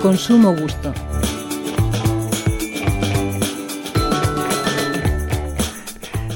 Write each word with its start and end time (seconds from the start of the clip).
Consumo 0.00 0.54
gusto. 0.54 0.92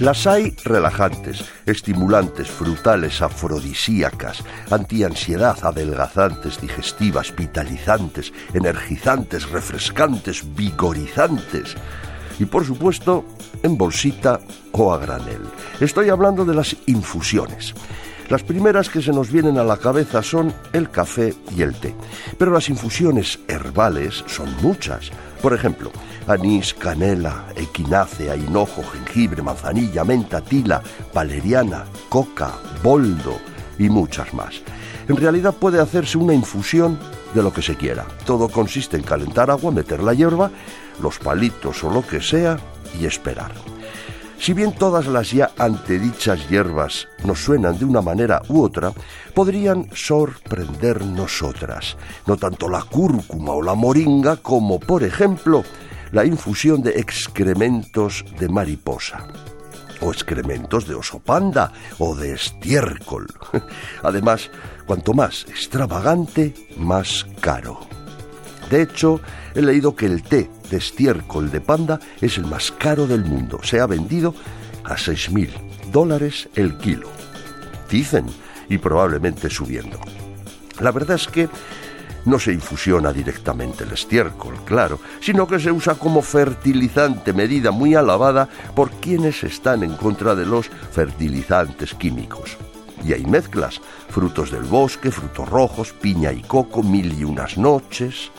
Las 0.00 0.28
hay 0.28 0.54
relajantes, 0.64 1.44
estimulantes, 1.66 2.48
frutales, 2.48 3.20
afrodisíacas, 3.20 4.44
antiansiedad, 4.70 5.58
adelgazantes, 5.62 6.60
digestivas, 6.60 7.34
vitalizantes, 7.34 8.32
energizantes, 8.54 9.50
refrescantes, 9.50 10.44
vigorizantes. 10.54 11.74
Y 12.38 12.44
por 12.44 12.64
supuesto, 12.64 13.24
en 13.64 13.76
bolsita 13.76 14.38
o 14.70 14.92
a 14.92 14.98
granel. 14.98 15.42
Estoy 15.80 16.10
hablando 16.10 16.44
de 16.44 16.54
las 16.54 16.76
infusiones. 16.86 17.74
Las 18.28 18.42
primeras 18.42 18.90
que 18.90 19.00
se 19.00 19.10
nos 19.10 19.32
vienen 19.32 19.56
a 19.56 19.64
la 19.64 19.78
cabeza 19.78 20.22
son 20.22 20.52
el 20.74 20.90
café 20.90 21.34
y 21.56 21.62
el 21.62 21.74
té. 21.74 21.94
Pero 22.36 22.52
las 22.52 22.68
infusiones 22.68 23.38
herbales 23.48 24.22
son 24.26 24.54
muchas. 24.60 25.10
Por 25.40 25.54
ejemplo, 25.54 25.90
anís, 26.26 26.74
canela, 26.74 27.46
equinácea, 27.56 28.36
hinojo, 28.36 28.82
jengibre, 28.92 29.40
manzanilla, 29.40 30.04
menta, 30.04 30.42
tila, 30.42 30.82
valeriana, 31.14 31.84
coca, 32.10 32.52
boldo 32.82 33.38
y 33.78 33.88
muchas 33.88 34.34
más. 34.34 34.60
En 35.08 35.16
realidad 35.16 35.54
puede 35.54 35.80
hacerse 35.80 36.18
una 36.18 36.34
infusión 36.34 36.98
de 37.32 37.42
lo 37.42 37.50
que 37.50 37.62
se 37.62 37.76
quiera. 37.76 38.04
Todo 38.26 38.50
consiste 38.50 38.98
en 38.98 39.04
calentar 39.04 39.50
agua, 39.50 39.72
meter 39.72 40.02
la 40.02 40.12
hierba, 40.12 40.50
los 41.00 41.18
palitos 41.18 41.82
o 41.82 41.90
lo 41.90 42.06
que 42.06 42.20
sea 42.20 42.58
y 43.00 43.06
esperar. 43.06 43.52
Si 44.38 44.54
bien 44.54 44.72
todas 44.72 45.06
las 45.06 45.32
ya 45.32 45.50
antedichas 45.58 46.48
hierbas 46.48 47.08
nos 47.24 47.40
suenan 47.40 47.78
de 47.78 47.84
una 47.84 48.00
manera 48.00 48.40
u 48.48 48.62
otra, 48.62 48.92
podrían 49.34 49.88
sorprendernos 49.92 51.42
otras, 51.42 51.96
no 52.26 52.36
tanto 52.36 52.68
la 52.68 52.82
cúrcuma 52.82 53.52
o 53.52 53.62
la 53.62 53.74
moringa 53.74 54.36
como, 54.36 54.78
por 54.78 55.02
ejemplo, 55.02 55.64
la 56.12 56.24
infusión 56.24 56.82
de 56.82 56.92
excrementos 56.92 58.24
de 58.38 58.48
mariposa 58.48 59.26
o 60.00 60.12
excrementos 60.12 60.86
de 60.86 60.94
oso 60.94 61.18
panda 61.18 61.72
o 61.98 62.14
de 62.14 62.34
estiércol. 62.34 63.26
Además, 64.02 64.50
cuanto 64.86 65.12
más 65.12 65.44
extravagante, 65.48 66.54
más 66.76 67.26
caro. 67.40 67.97
De 68.70 68.82
hecho, 68.82 69.20
he 69.54 69.62
leído 69.62 69.94
que 69.96 70.06
el 70.06 70.22
té 70.22 70.50
de 70.70 70.76
estiércol 70.76 71.50
de 71.50 71.60
panda 71.60 72.00
es 72.20 72.36
el 72.38 72.46
más 72.46 72.70
caro 72.72 73.06
del 73.06 73.24
mundo. 73.24 73.60
Se 73.62 73.80
ha 73.80 73.86
vendido 73.86 74.34
a 74.84 74.96
6.000 74.96 75.48
dólares 75.90 76.48
el 76.54 76.76
kilo. 76.78 77.08
Dicen, 77.90 78.26
y 78.68 78.78
probablemente 78.78 79.48
subiendo. 79.48 79.98
La 80.80 80.92
verdad 80.92 81.16
es 81.16 81.26
que 81.26 81.48
no 82.24 82.38
se 82.38 82.52
infusiona 82.52 83.12
directamente 83.12 83.84
el 83.84 83.92
estiércol, 83.92 84.54
claro, 84.64 85.00
sino 85.20 85.46
que 85.46 85.58
se 85.58 85.72
usa 85.72 85.94
como 85.94 86.20
fertilizante, 86.20 87.32
medida 87.32 87.70
muy 87.70 87.94
alabada 87.94 88.48
por 88.74 88.90
quienes 88.90 89.42
están 89.44 89.82
en 89.82 89.94
contra 89.94 90.34
de 90.34 90.44
los 90.44 90.68
fertilizantes 90.68 91.94
químicos. 91.94 92.56
Y 93.04 93.12
hay 93.12 93.24
mezclas, 93.24 93.80
frutos 94.10 94.50
del 94.50 94.64
bosque, 94.64 95.10
frutos 95.10 95.48
rojos, 95.48 95.92
piña 95.92 96.32
y 96.32 96.42
coco, 96.42 96.82
mil 96.82 97.18
y 97.18 97.24
unas 97.24 97.56
noches, 97.56 98.30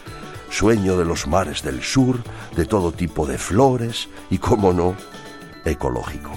sueño 0.50 0.98
de 0.98 1.06
los 1.06 1.28
mares 1.28 1.64
del 1.64 1.82
sur, 1.82 2.24
de 2.56 2.66
todo 2.66 2.92
tipo 2.92 3.26
de 3.26 3.38
flores 3.38 4.10
y, 4.30 4.38
como 4.38 4.74
no, 4.74 4.96
ecológico. 5.66 6.32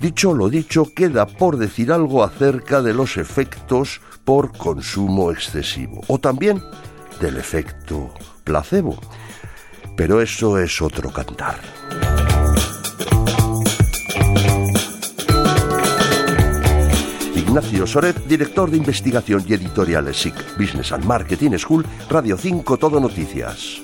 Dicho 0.00 0.34
lo 0.34 0.48
dicho, 0.48 0.92
queda 0.94 1.26
por 1.26 1.56
decir 1.56 1.90
algo 1.90 2.22
acerca 2.22 2.82
de 2.82 2.92
los 2.92 3.16
efectos 3.16 4.00
por 4.24 4.56
consumo 4.56 5.30
excesivo 5.30 6.02
o 6.08 6.18
también 6.18 6.62
del 7.20 7.38
efecto 7.38 8.12
placebo. 8.44 8.98
Pero 9.96 10.20
eso 10.20 10.58
es 10.58 10.82
otro 10.82 11.10
cantar. 11.10 11.60
Ignacio 17.56 17.86
Soret, 17.86 18.22
director 18.26 18.70
de 18.70 18.76
investigación 18.76 19.42
y 19.48 19.54
editoriales 19.54 20.18
SIC, 20.18 20.58
Business 20.58 20.92
and 20.92 21.06
Marketing 21.06 21.56
School, 21.56 21.86
Radio 22.10 22.36
5 22.36 22.76
Todo 22.76 23.00
Noticias. 23.00 23.80